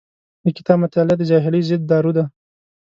[0.43, 2.23] د کتاب مطالعه د جاهلۍ ضد دارو دی.